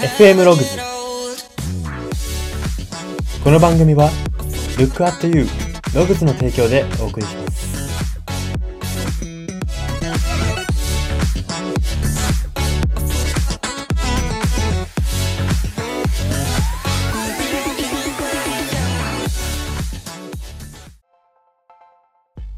[0.00, 0.78] FM ログズ
[3.44, 4.08] この番組は
[4.78, 5.46] Look at You
[5.94, 7.60] ログズの提供でお送りします。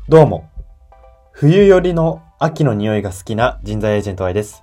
[0.09, 0.49] どうも。
[1.33, 4.63] 冬寄りの秋の匂いが好きな人材エージェント Y です。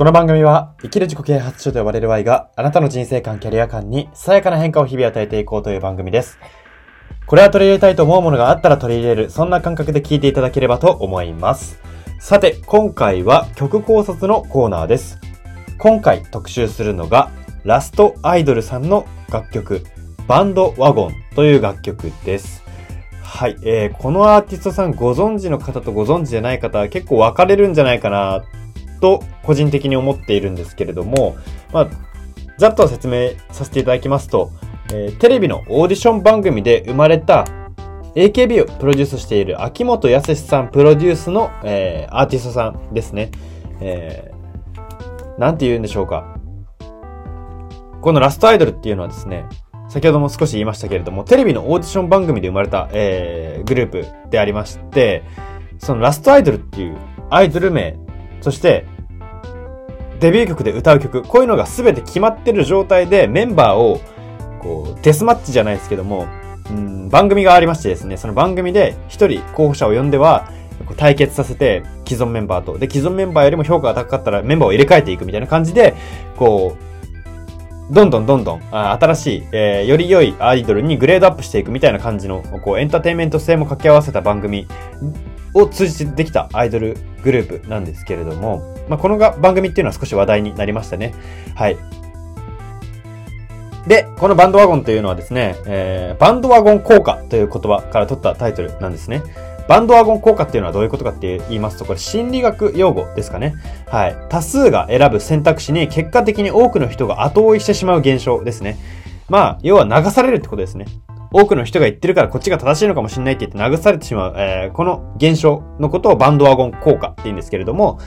[0.00, 6.38] この番組は生きる自己啓発書と呼ばれる Y があなたの人生観、キャリア観にさやかな変化を日々与えていこうという番組です。
[7.26, 11.82] これは取り入れたいと思うものがあったら取り入れる、そんな感覚で聞いていただければと思います。
[12.18, 15.18] さて、今回は曲考察のコーナーです。
[15.76, 17.30] 今回特集するのが、
[17.64, 19.84] ラストアイドルさんの楽曲、
[20.26, 22.64] バンドワゴンという楽曲です。
[23.22, 28.42] はい、えー、このアーティストさんご存知の方とご存知じゃない方は結構分かれるんじゃないかな
[29.00, 31.36] と個人的に思っているんですけれども、
[31.72, 31.88] まあ、
[32.58, 34.50] ざっと説明させていただきますと、
[34.92, 37.44] えーテレビのオーディション番組で生まれた
[38.14, 43.30] AKB をプロデュースしている秋元康さんプロデュースの、えーアーティストさんですね。
[43.80, 44.40] えー
[45.38, 46.36] なんて言うんでしょうか。
[48.02, 49.46] このラストアイドルっていうのはですね、
[49.88, 55.22] 先ほども少し言いましたけれども、テレビのオーディション番組で生まれた、えーグループでありまして、
[55.78, 56.98] そのラストアイドルっていう
[57.30, 57.96] アイドル名、
[58.40, 58.86] そして、
[60.20, 64.00] デビュー曲で歌う曲、こういうのが全て決まってる状態でメンバーを、
[64.60, 66.26] こう、デスマッチじゃないですけども、
[66.68, 70.50] うん、番組がありましてですね、その番組で一人候補者を呼んでは、
[70.96, 72.78] 対決させて、既存メンバーと。
[72.78, 75.94] で、既存メンバーよりも評価が高かったらメンバーを入れ替えていくみたいな感じで、
[76.36, 76.76] こ
[77.90, 84.66] う、どんどんどんどん、あ新しい、えーより良いアイドルにグレードアップしていくみたいな感じの、こう、エンターテインメント性も掛け合わせた番組
[85.54, 91.14] を通じてできたアイドルグループなんですけれども、まあ、このが番組っていうのは少し話題になりましたね。
[91.54, 91.76] はい。
[93.86, 99.22] で、このバンドワゴンというのはですね、えーバンドワゴン効果という言葉から取ったタイトルなんですね。
[99.68, 103.54] バンドワゴン効果っていうのはどういうことかって言いますと、これ心理学用語ですかね。
[103.86, 104.16] はい。
[104.28, 108.76] 多数が選ぶ選択肢に結果的に多くの人が後追いしてしまう現象ですね。
[109.28, 110.86] まあ、要は流されるってことですね。
[111.32, 117.98] 多くの人が言ってるからこっちが正しいのかもしれないって言って流されてしまう、えーこの現象のことをバンドワゴン効果って言うんですけれども、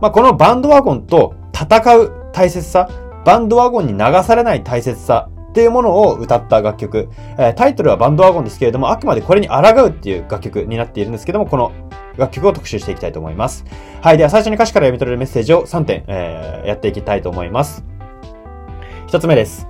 [0.00, 2.88] まあ、このバンドワゴンと戦う大切さ、
[3.24, 7.08] バンドワゴンに流されない大切さっていうものを歌った楽曲。
[7.38, 11.72] えータイトルはバンドワゴンですけれども、あくまでこれに抗うっていう楽曲になっているんですけども、この
[12.16, 13.64] 楽曲を特集していきたいと思います。
[14.00, 14.18] はい。
[14.18, 17.84] では最初に歌詞から読み取れるメッセージを3点、えーやっていきたいと思います。
[19.06, 19.66] 一つ目です。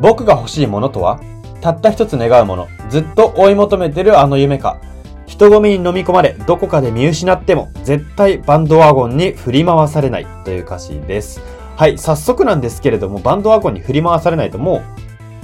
[0.00, 1.20] 僕が欲しいものとは？
[1.60, 2.68] たった一つ願うもの。
[2.88, 4.80] ずっと追い求めてるあの夢か。
[5.26, 11.40] 人混みに飲み込まれ、どこかで見失っても、絶対バンドワゴンに振り回されないという歌詞です。
[11.76, 14.82] はい、早速なんですけれども、バンドワゴンに振り回されないとも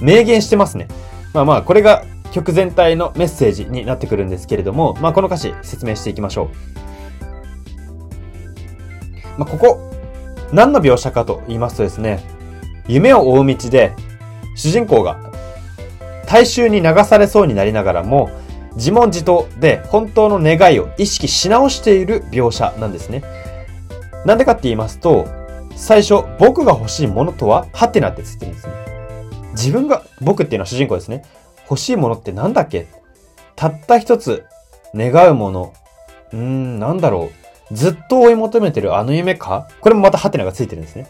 [0.01, 0.87] う、明言してますね。
[1.33, 6.49] まあまあ、これが曲全体のメッセージになってくるんですけれども、まあこの歌詞説明していきましょ
[9.35, 9.39] う。
[9.39, 9.91] まあここ、
[10.51, 12.19] 何の描写かと言いますとですね、
[12.87, 13.93] 夢を追う道で、
[14.55, 15.26] 主人公が
[16.27, 18.29] 大衆に流されそうになりながらも、
[18.75, 23.23] 自問自答で本当の願いを意識し直している描写なんですね。
[24.25, 25.25] なんでかって言いますと、
[25.75, 28.73] 最初、僕が欲しいものとは、ハテナってついてるんですね。
[29.53, 31.23] 自分が、僕っていうのは主人公ですね。
[31.69, 32.87] 欲しいものってなんだっけ？
[33.55, 34.45] たった一つ、
[34.93, 35.73] 願うもの。
[36.33, 37.29] うーん、なんだろ
[37.71, 37.75] う。
[37.75, 39.67] ずっと追い求めてるあの夢か？
[39.81, 41.07] これもまたハテナがついてるんですね。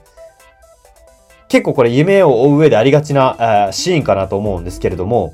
[1.50, 5.34] 結構これ夢を追う上でありがちなあシーンかなと思うんですけれども、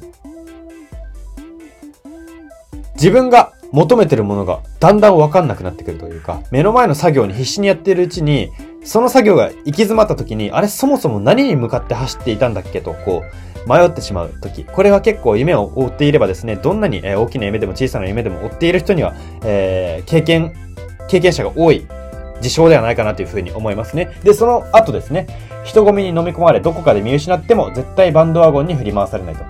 [2.95, 8.51] 自分が求めてるものがだんだんわかんなくなってくるというか、目の前の作業に必死にやっているうちに、
[8.83, 13.23] その作業が行き詰まった時に、あれそもそも何に向かって走っていたんだっけと、こ
[13.65, 14.65] う、迷ってしまう時。
[14.65, 20.53] これは結構夢を追っていればですね、どんなに大きな夢でも小さな夢でも追っている人には、えー経験、
[21.07, 21.87] 経験者が多い
[22.43, 24.11] 事象ではないかなというふうに思いますね。
[24.23, 25.25] で、その後ですね、
[25.63, 29.43] 人混みに飲み込まれ、どこかで見失っても絶対バンドワゴンに振り回されないと。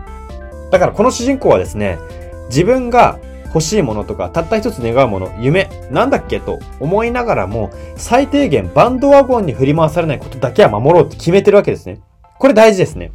[0.71, 1.99] だからこの主人公はですね、
[2.47, 11.99] 自分が欲しいものとか、たった一つ願うもの、夢、なんだっけと思いながらも、最低限バンドワゴンに振り回されないことだけは守ろうって決めてるわけですね。
[12.39, 13.11] これ大事ですね。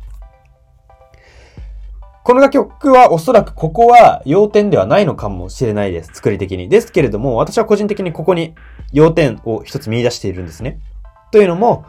[2.29, 6.11] この楽曲はおそらくここは要点ではないのかもしれないです。
[6.13, 6.69] 作り的に。
[6.69, 8.55] ですけれども、私は個人的にここに
[8.93, 10.79] 要点を一つ見出しているんですね。
[11.33, 11.87] というのも、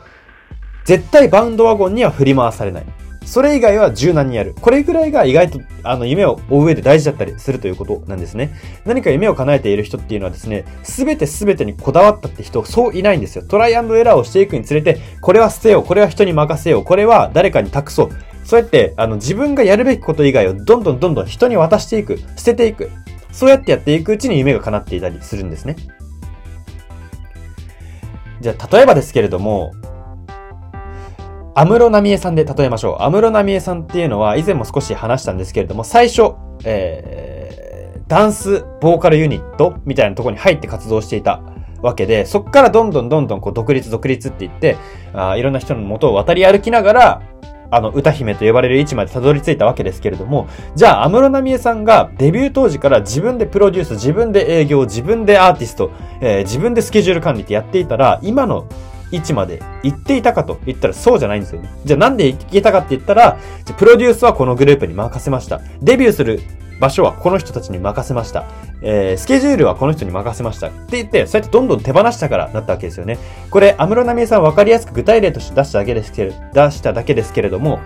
[0.86, 2.86] 絶対バウンドワゴンには振り回されない。
[3.25, 4.56] それ以外は柔軟にやる。
[4.62, 8.56] これぐらいが意外と、あの、夢を追う上で大事だったりするということなんですね。
[8.86, 13.44] 何か夢を叶えている人っていうのはですね、すべてすべてにこだわったって人、そういないんですよ。
[13.44, 18.09] トライアンドエラーをしていくにつれて、これは捨てよう、これは人に任せよう、これは誰かに託そう。
[18.50, 22.90] そうやって、あの、自分がやるべきこと以外をどんどんどんどん人に渡していく、捨てていく。
[23.31, 25.75] そうやってやっていくうちに夢が叶っていたりするんですね。
[28.42, 29.72] じゃあ、例えばですけれども、
[31.54, 33.04] 安室奈美恵さんで例えましょう。
[33.04, 36.31] 安室奈美恵さんっていうのは以前も少し話したんですけれども、最初、
[36.66, 41.44] えー、ダンスボーカルユニットみたいなとこに入って活動していた
[41.84, 44.75] わけで、そこからどんどんどんどんこう独立独立って言って、
[45.13, 47.22] あいろんな人の元を渡り歩きながら、
[47.71, 58.68] あの、歌姫と呼ばれる位置までたどり着いたわけですけれども、じゃあ、安室奈美恵さんがデビュー当時から自分でプロデュース、自分で営業、自分でアーティスト、えー、自分でスケジュール管理ってやっていたら、今の
[59.12, 61.69] 位置まで行っていたかと言ったらそうじゃないんですよね。
[61.86, 63.38] じゃあなんで行けたかって言ったら、
[63.77, 65.62] プロデュースはこのグループに任せました。
[65.81, 66.42] デビューする
[66.80, 68.46] 場所はこの人たちに任せました。
[68.81, 70.68] えー、スケジュールはこの人に任せました。
[70.68, 73.18] って言って、そうやってどんどん手放したからなったわけですよね。
[73.50, 77.80] これ、安室奈美恵さん分かりやすく具体例として出しただけですけれ出しただけですけれども、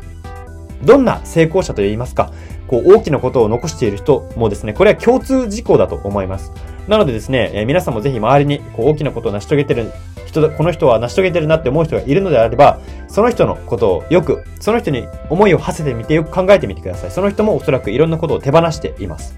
[0.84, 2.32] どんな成功者といいますか、
[2.68, 6.52] こう大きなことを残している人もですね、これは共通事項だと思います。
[6.88, 9.92] なのでですね、えー、皆さんもぜひ周りにこう大きなことを成し遂げてる
[10.42, 17.12] 人、この人は成し遂げてるなって思う人がいるのであれば、その人のことをよく、その人に思いを馳せてみてよく考えてみてください。
[17.12, 19.38] その人もおそらくいろんなことを手放しています。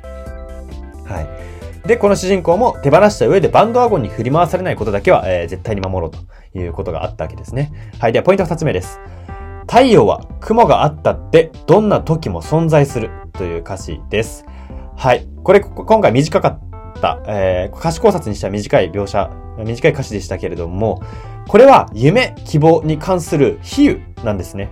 [1.06, 1.88] はい。
[1.88, 7.71] で、この主人公も手放した上でバンドワゴンに振り回されないことだけは、えー、絶対に守ろうということがあったわけですね。
[8.00, 8.12] はい。
[8.12, 9.00] では、ポイント二つ目です。
[9.68, 14.45] 太陽は雲があったってどんな時も存在するという歌詞です。
[14.95, 15.27] はい。
[15.44, 16.64] これ、今回短かっ
[17.01, 21.01] た、えー、歌詞考察にしては短い描写、短い歌詞でしたけれども、
[21.47, 24.69] これは夢、希望に関する比喩なんですね。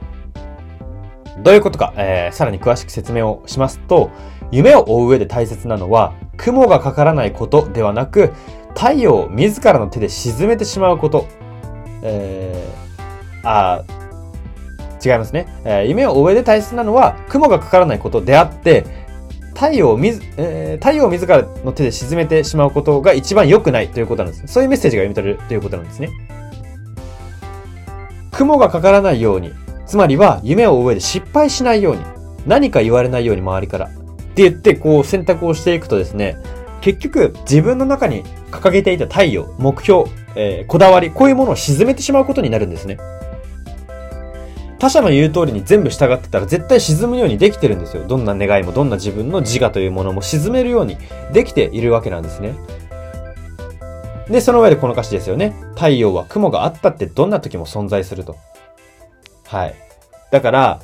[1.44, 4.12] どういうことか、えー、さらに詳しく説明をしますと、
[4.52, 8.34] 夢を追う上で大切なのは、雲がかからないことではなく、
[8.76, 11.28] 太陽を自らの手で沈めてしまうこと。
[12.02, 13.84] えー、あ
[15.04, 15.48] 違いますね。
[15.66, 18.86] えー、夢を追う上で大切なのは、雲がかからないことであって、
[19.54, 24.48] 太陽を自、えー、太陽自らの手で沈めてしまうことが一番良くないということなんです。
[24.48, 26.10] そういうメッセージが読み取れるということなんですね。
[28.32, 29.54] 雲がかからないように、
[29.86, 32.02] つまりは夢を追う上で失敗しないように、
[32.48, 33.86] 何か言われないように周りから。
[33.86, 33.90] っ
[34.36, 36.38] て言って、こう選択をしていくとですね、
[36.82, 40.06] 結局自分の中に掲げていた太陽、目標、
[40.36, 42.98] えー、こだわり、こういうものを沈めてしまうことになるんですね。
[44.84, 48.06] 他者の言う通りに全部従ってたら絶対沈むようにできてるんですよ。
[48.06, 50.98] どんな願いもどんな自分の自我というものも沈めるように
[51.32, 52.54] できているわけなんですね。
[54.28, 55.56] で、その上でこの歌詞ですよね。
[55.76, 58.36] 太陽は雲があったってどんな時も存在すると。
[59.48, 59.76] はい。
[60.32, 60.82] だから、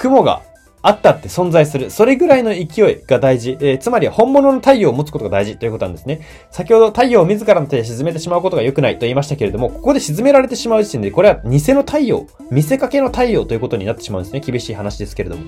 [0.00, 0.42] 雲が
[0.86, 1.90] あったって存在する。
[1.90, 2.62] それぐらいの勢
[2.92, 3.58] いが大事。
[3.60, 6.20] えー、つまり本物の太陽を持つことが大事ということなんですね。
[6.52, 14.38] 先ほど太陽を自らの手で沈めてしまうことが良くないと言いましたけれども、ここで沈められてしまう時点で、これは偽の太陽、見せかけの太陽ということになってしまうんですね。
[14.38, 15.42] 厳しい話ですけれども。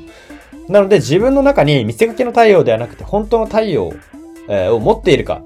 [0.68, 3.92] なので自分の中に見せかけの太陽ではなくて、本当の太陽、
[4.48, 5.42] え、を持っているか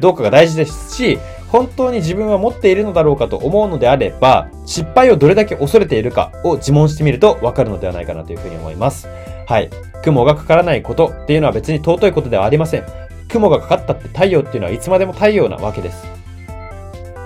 [0.00, 9.08] どうかが大事ですし、本当に自分は持っているのだろうかと思うのであれば、失敗をどれだけ恐れているかを自問してみるとわかるのではないかなというふうに思います。
[9.46, 9.70] はい。
[10.02, 12.84] 雲がかからないことっていうのは別に尊いことではありません。
[13.28, 16.06] 雲がかかったって太陽っていうのはいつまでも太陽なわけです。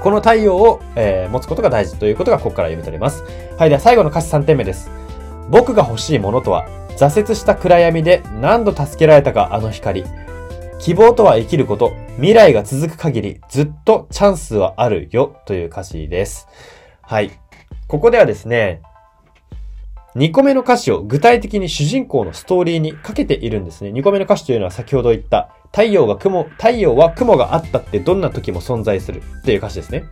[0.02, 3.22] この太陽を、えー、持つことが大事ということがここから読み取れます。
[3.58, 3.68] はい。
[3.68, 4.90] では最後の歌詞3点目です。
[5.50, 10.04] 僕が欲しいものとは、挫折した暗闇で何度助けられたかあの光。
[10.78, 11.92] 希望とは生きること。
[12.16, 16.48] 未来が続く限りずっとチャンスはあるよという歌詞です。
[17.02, 17.30] はい。
[17.86, 18.82] ここではですね、
[20.16, 23.90] 2個目の歌詞を具体的に主人公のストーリーにかけているんですね。
[23.90, 30.04] 2個目の歌詞というのは先ほど言った太陽が雲、太陽は雲があったってどんな時も存在するっていう歌詞ですね。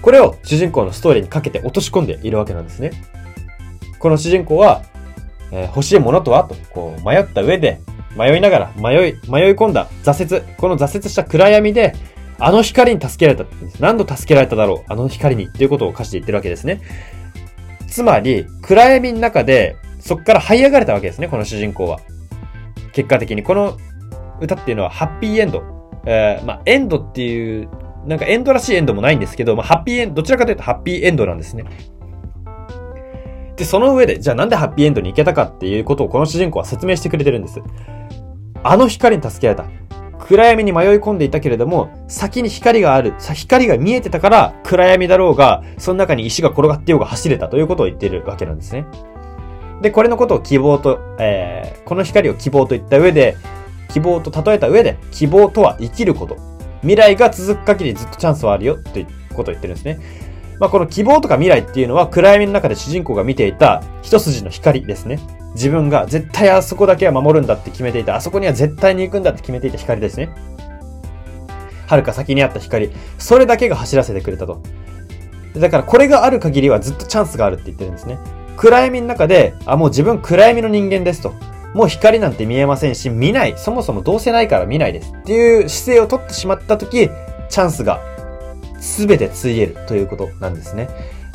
[0.00, 2.92] これを主人公のストーリーにかけて落とし込んでいるわけなんですね。
[3.98, 4.82] この主人公は、
[5.52, 7.80] えー、欲しいものとはと、こう迷った上で、
[8.16, 11.94] 迷いながら、迷い、迷い込んだ挫折、この挫折した暗闇で、
[12.38, 13.50] あの光に助けられた。
[13.80, 15.46] 何度助けられただろうあの光に。
[15.46, 16.80] っていうことを歌詞で言ってるわけですね。
[17.86, 22.00] つまり、暗闇の中で、そこから這い上がれたわけですね、この主人公は。
[22.92, 23.42] 結果的に。
[23.42, 23.76] この
[24.40, 25.62] 歌っていうのはハッピーエンド。
[26.06, 27.68] えー、まあ、エンドっていう、
[28.06, 31.64] なんかエンドらしいエンドもないんですけど、まあ、ハッピーエンド、どちらかというとハッピーエンドなんですね。
[33.56, 37.60] で、その上で、じゃあなんでハッピーエンドに行けたかっていうことをこの主人公は説明してくれてるんです。
[38.62, 39.66] あの光に助けられた。
[40.18, 48.86] 暗闇に迷い込んでいたけれども、先に光がある、光が見えてたから暗闇だろうが、その中に石が転がってようが走れたということを言っているわけなんですね。
[49.82, 53.36] で、これのことを希望と、えー、この光を希望と言った上で、
[53.92, 56.36] 希望と例えた上で、希望とは生きること。
[56.80, 59.98] 未来が続く限りずっとチャンスはあるよ、ということを言ってるんですね。
[60.58, 65.18] まあ、この希望とか未来っていうのは暗闇の中で主人公が見ていた一筋の光ですね。
[65.56, 70.28] 自分が絶対あそこだけは守るんだって決めていた、あそこには絶対に行くんだって決めていた光ですね。
[71.86, 72.90] 遥か先にあった光。
[73.18, 74.60] それだけが走らせてくれたと。
[75.56, 78.18] だからこれがある限りはずっとチャンスがあるって言ってるんですね。
[78.56, 81.32] 暗闇の中で、あ、もう自分暗闇の人間ですと。
[81.74, 83.54] もう光なんて見えませんし、見ない。
[83.56, 85.12] そもそもどうせないから見ないです。
[85.12, 88.00] っていう姿勢を取ってしまったとき、チャンスが
[88.80, 90.88] 全てついえるということなんですね。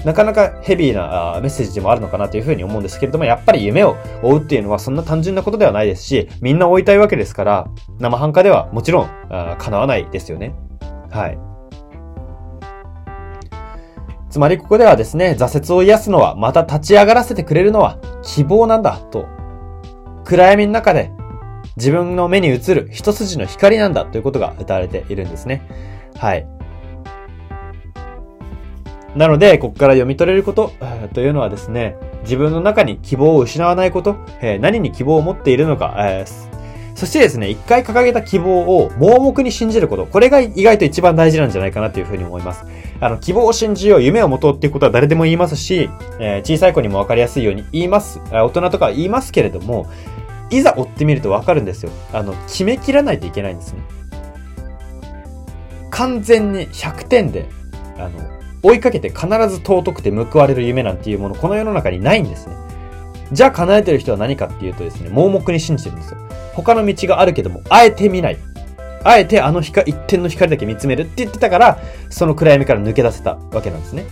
[0.05, 7.67] なかなかヘビーなメッセージでもあるのかなというふうに思うんですけれども、やっぱり夢を追うっていうのはそんな単純なことではないですし、みんな追いたいわけですから、
[7.99, 9.09] 生半可ではもちろん
[9.57, 10.55] 叶わないですよね。
[11.11, 11.37] はい。
[14.29, 19.25] つまりここではですね、挫折を癒すのは、また立ち上がらせてくれるのは希望なんだと
[20.23, 21.11] 暗闇の中で
[21.75, 25.67] 自分の目に映る一筋の光なんだということが歌われているんですね。
[26.17, 26.47] はい。
[29.15, 30.71] なので、ここから読み取れること
[31.13, 36.25] というのはですね、自分の中に希望を失わないこと、え何に希望を持っているのか、え
[36.95, 42.63] そしてですね、一回掲げた希望を盲目に信じること、これが意外と一番大事なんじゃないかなというふうに思います。
[42.99, 45.89] あの、希望を信じよう、夢を持とうっていうことは誰でも言いますし、
[46.19, 48.21] えー、小さい子にもわかりやすいように言います。
[48.31, 49.89] 大人とかは言いますけれども、
[50.51, 51.91] いざ追ってみるとわかるんですよ。
[52.13, 53.81] あの、決めきらないといけないんですね。
[55.89, 57.47] 完全に100点で、
[57.97, 58.30] あの、
[58.63, 62.55] 追いかけて必ず尊くて報われる夢なんていうもの、この世の中にないんですね。
[63.31, 66.17] じゃあ叶えてる人は何かっていうとですね、盲目に信じてるんですよ。
[66.53, 68.37] 他の道があるけども、あえて見ない。
[69.03, 74.05] あえてあの光、一点の光だけ見つめるって言ってたから、その暗闇から抜け出せたわけなんですね。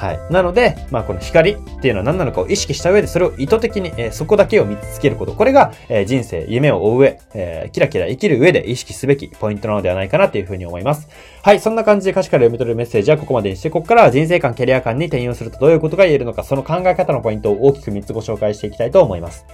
[0.00, 0.32] はい。
[0.32, 5.34] なので、まあこの光っていうのは何なのかを意識した上で、それを意図的に、えー、そこだけを見つけること。
[5.34, 11.06] これが、えー、人生、夢を追う上、えー、キラキラ生きる上で意識すべきポイントなのではないかなというふうに思います。
[11.42, 11.60] はい。
[11.60, 19.44] そんな感じで歌詞から読み取るメッセージはここまでにして、ここからは人生観、キャリア観に転用するとどういうことが言えるのか、その考え方のポイントを大きく3つご紹介していきたいと思います。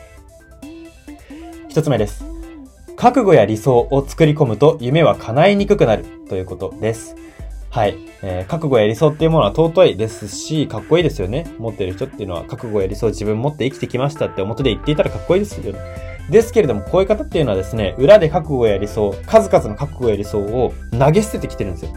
[1.71, 2.25] 1つ目です。
[2.97, 7.17] 覚悟や理想を作り込むと夢は叶いにくくなるということです。
[7.77, 7.99] はい。
[8.23, 11.45] えー、覚悟や理想っていうものは尊いですし、かっこいいですよね。
[11.59, 15.79] 持ってる人っていうのは、覚悟や理想自分持って生きてきましたって表で言っていたらかっこいいですよね。
[16.31, 21.91] ですけれども、こういう方っていうのはですね、裏で覚悟や理想、数々の覚悟や理想を投げ捨ててきてるんですよ。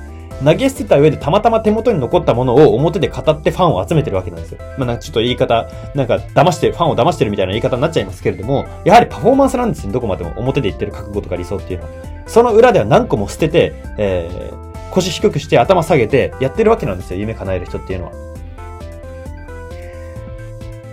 [0.43, 4.57] 投げ捨てた上でたまたま手元に残ったものを表で語ってファンを集めてるわけなんですよ。
[4.77, 9.93] まあ、なんかちょっと言い方、なんか騙して、ファンを騙してるみたいな言い方になっちゃいますけれども、やはりパフォーマンスなんですよ。
[9.93, 11.91] どこまでも表で言ってる覚悟とか理想っていうのは。
[12.27, 14.29] その裏では何個も捨てて、え、
[14.91, 17.19] 腰低くして頭下げてやってるわけなんですよ。
[17.19, 18.11] 夢叶える人っていうのは。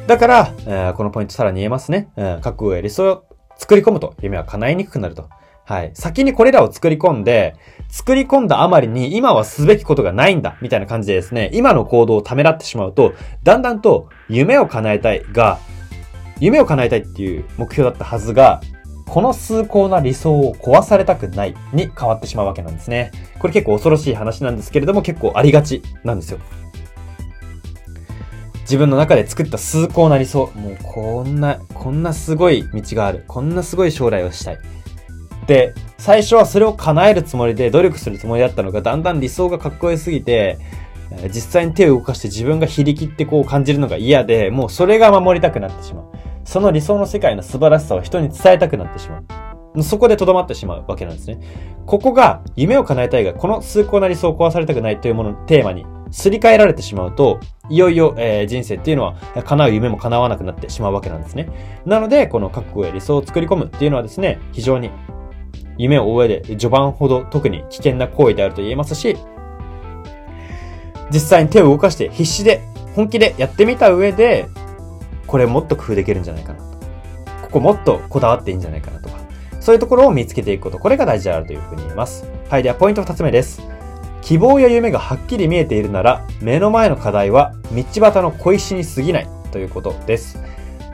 [0.07, 2.09] だから、えー、このポイントさらに言えますね。
[2.17, 3.25] うん、覚悟や理想を
[3.59, 5.29] 作り込むと夢は叶いにくくなると。
[5.65, 5.91] はい。
[5.95, 7.57] 先にこれらを作り込んで、
[7.89, 15.59] 作り込んだあまりに今はすべきことがないんだ、みたいな感じでですね、今の行動をためらってしまうと、だんだんと夢を叶えたいが、
[16.39, 18.61] 夢を叶えたいっていう目標だったはずが、
[19.09, 23.13] この崇高な理想を壊されたくないに変わってしまうわけなんですね。
[23.39, 26.39] これ結構恐ろしい話なんですけれども結構ありがちなんですよ。
[28.63, 30.51] 自分の中で作った崇高な理想。
[30.57, 33.25] もうこんな、こんなすごい道がある。
[33.29, 34.59] こんなすごい将来をしたい。
[35.47, 40.59] で、最初はそれを叶えるつもりで努力するつもりだったのが、だんだん理想がかっこよすぎて、
[41.33, 46.05] 実際に手を動かして自分が非力ってこう感じるのが嫌で、もうそれが守りたくなってしまう。
[46.47, 49.19] その理想の世界の素晴らしさを人に伝えたくなってしま
[49.75, 49.83] う。
[49.83, 51.39] そこで留まってしまうわけなんですね。
[51.85, 61.49] ここが夢を叶えたいが、この崇高な理想を壊されたくないというもののテーマにすり替えられてしまうと、いよいよ、えー、人生っていうのは叶う夢も叶わなくなってしまうわけなんですね。
[61.85, 64.91] なので、この覚悟や理想を作り込むっていうのはですね、非常に
[65.77, 69.17] 夢を追う上で序盤ほど特に危険な行為であると言えますし、
[71.11, 72.63] 実際に手を動かして必死で
[72.95, 74.47] 本気でやってみた上で、
[75.27, 76.65] これもっと工夫できるんじゃないかなと。
[77.43, 79.17] ここもっとこだわっていいんじゃないかなとか。
[79.61, 82.25] そういうところを見つけていくこと、これが大事であるというふうに言います。
[82.49, 83.61] はい、ではポイント2つ目です。
[84.23, 90.39] 希望や夢がはっきり見えているなら、目の前の課題は道端の小石に過ぎないということです。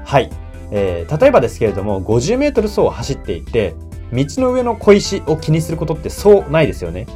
[0.05, 0.31] はい。
[0.71, 3.75] えー、例えばですけれども、50メートル走を走っていて、
[4.13, 7.07] 道の上の小石を気にすることってそうないですよね。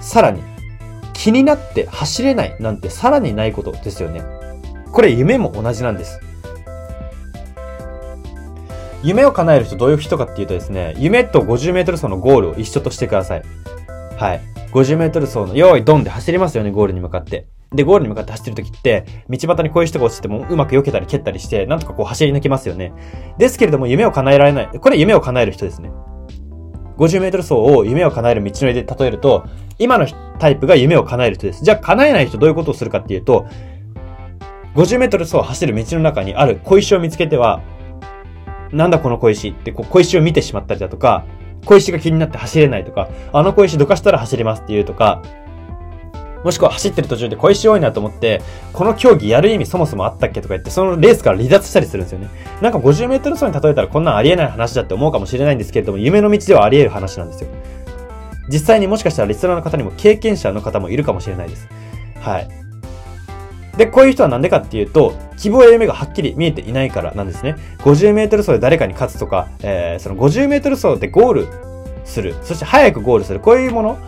[0.00, 0.42] さらに、
[1.12, 4.22] 気になって走れないなんてさらにないことですよね。
[4.96, 6.18] これ夢も同じなんです。
[9.02, 13.42] 夢を叶える人どういう人かっていうとですね、夢と50メートル走のゴールを一緒としてください。
[14.16, 14.40] はい。
[14.72, 17.46] 50メートル走の、用意ドンで走りますよね、ゴールに向かって。
[17.74, 22.94] で、ゴールに向かって走ってる時って、道端にこういう人が落ちてもうまく避けたり蹴ったりして、なんとかこう走り抜けますよね。
[23.36, 24.68] ですけれども、夢を叶えられない。
[24.80, 25.90] これ夢を叶える人ですね。
[26.96, 29.44] 50メートル走を夢を叶える道のりで例えると、
[29.78, 30.06] 今の
[30.38, 31.62] タイプが夢を叶える人です。
[31.62, 33.46] じゃあ叶えない人どういうことをするかっていうと、
[34.76, 37.62] 50メートル走を走る道の中にある小石を見つけては、
[38.72, 41.24] なんだこの小石ってこう小石を見てしまったりだとか、
[41.64, 45.22] 小石が気になって走れないとか、あの小石どかしたら走りますっていうとか、
[46.44, 48.42] もしくは走ってる途中で小石多いなと思って、
[48.74, 52.28] この競技やる意味そもそもあったっけとか言って、そのレースから離脱したりするんですよね。
[52.60, 57.48] なんか50メートル走に例えたらこんなんありえない話だって思うかもしれないんですけれども、夢の道ではあり得る話なんですよ。
[58.48, 61.66] 実際にもしかしたらリスナーの方にも経験者の方もいるかもしれないです。
[62.20, 62.65] はい。
[63.76, 67.56] で、こういう人はなんでかっていうと、希望や夢がはっきり見えていないからなんですね。
[67.78, 71.48] 50メートル走で誰かに勝つとか、えー、その50メートル走でゴール
[72.04, 73.98] する、そして早くゴールする、こういうもの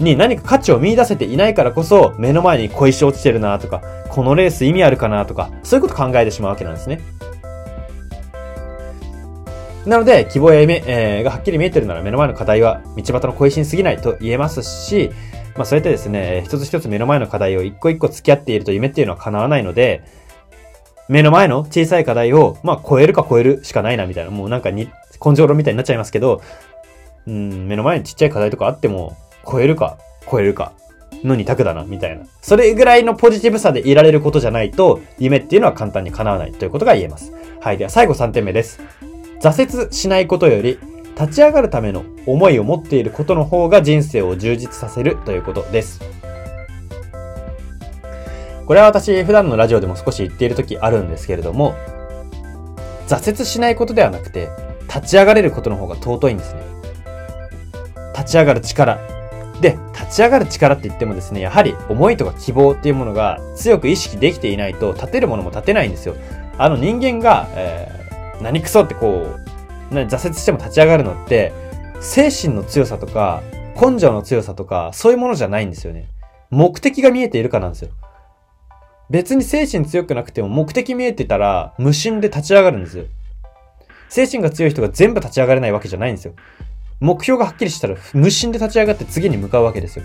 [0.00, 7.00] に何か価値を見出せていないからこそ、目の前に小石落ちてるなとか、このレース意味あるかなとか、そういうこと考えてしまうわけなんですね。
[9.86, 15.10] なので、希望や夢、えー、がはっきり見えてるなら目の前の課題は道端の小石に過ぎないと言えますし、
[15.56, 20.02] まあそうやってですね、一つ一つ目の前の課題を一個一個付き合っていると夢っていうのは叶わないので、
[21.08, 24.88] 目の前の小さい課題を、まあ超えるか超えるしかないなみたいな、もうなんかに、
[25.24, 26.42] 根性論みたいになっちゃいますけど、
[27.26, 29.16] うん、目の前にちっちゃい課題とかあっても、
[29.50, 29.98] 超えるか、
[30.30, 30.72] 超えるか、
[31.22, 32.24] の二択だな、みたいな。
[32.42, 37.32] それぐらいのポジティブさでいられることじゃないと、夢っていうのは簡単に叶わないということが言えます。
[37.60, 37.78] はい。
[37.78, 38.80] では最後3点目です。
[39.40, 40.78] 挫折しないことより、
[41.18, 46.00] 立ち上がるための思いを持っていることの方が人生を充実させるということです。
[48.66, 51.74] これは私普段のラジオでも少し言っている時あるんですけれども、
[53.06, 54.48] 挫折しないことではなくて、
[54.88, 56.62] 立ち上がれることの方が尊いんですね。
[58.16, 58.98] 立ち上がる力。
[59.60, 66.16] で、立ち上がる力って言ってもですね、やはり思いとか希望っていうものが強く意識できていないと立てるものも立てないんですよ。
[66.56, 69.43] あの人間が、えー、何くそってこう、
[70.02, 71.52] 挫折しても立ち上がるのって、
[72.00, 73.42] 精神の強さとか、
[73.80, 76.08] 根性の強さとか、そういうものじゃないんですよね。
[76.50, 77.90] 目的が見えているかなんですよ。
[79.10, 83.04] 別に精神強くなくても目的見えてたら無心で立ち上がるんですよ。
[84.08, 86.34] 精神が強い人が全部立ち上がれないわけじゃないんですよ。
[87.00, 90.04] 目標がはっきりしたら無心で立ち上がって次に向かうわけですよ。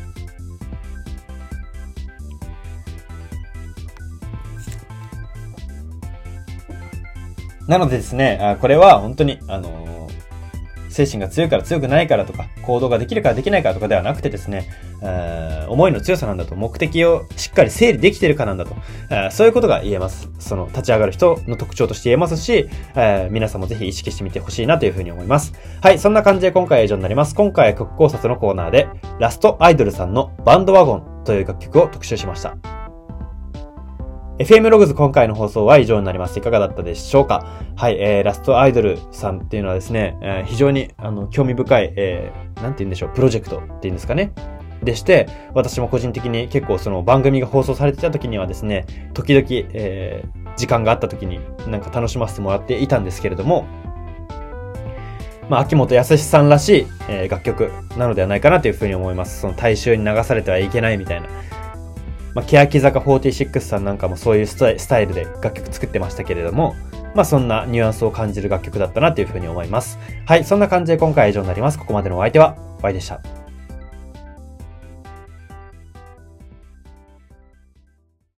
[7.70, 10.10] なのでですね、これは本当に、あの、
[10.90, 14.68] 精神が強いから強くないからとか、行動ができるからできないからとかではなくてですね、
[15.70, 18.76] 思いの強さなんだと、目的をしっかり整理できてるかなんだと、
[19.30, 20.30] そういうことが言えます。
[20.40, 22.68] その立ち上がる人の特徴として言えますし、
[23.30, 25.54] 皆さんもぜひ意識してみてほしいなというふうに思います。
[25.84, 27.36] はい、そんな感じで今回は以上になります。
[27.36, 28.88] 今回は曲考察のコーナーで、
[29.20, 32.79] ラストアイドルさんのバンドワゴンという楽曲を特集しました。
[34.39, 36.39] FM ログズ今回の放送は以上になります。
[36.39, 37.45] いかがだったでしょうか？
[37.75, 44.32] はい、えー、ラストアイドルさんっていうのはですね、えー、非常に、あの、興味深い、えー、なんて言うんでしょう、プロジェクトっていうんですかね？
[44.82, 53.67] でして、私も個人的に結構その番組が放送されてた時にはですね、時々、えー、時間があった時になんか楽しませてもらっていたんですけれども、
[55.49, 59.41] まあ、秋元康さんらしい、えー、楽曲なのではないかなというふうに思います。
[59.41, 61.28] その大衆に流されてはいけないみたいな。
[62.36, 66.76] まあ、欅坂46さんなんかもそういうスタイルで楽曲作ってましたけれども、
[67.15, 69.98] まあそんなニュアンスを感じる楽曲だったなというふうに思います。
[70.26, 71.80] はい、そんな感じで今回は以上になります。
[71.80, 73.49] ここまでのお相手は、Y でした。